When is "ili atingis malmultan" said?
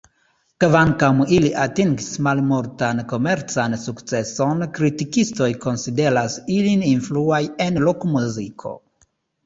1.35-3.03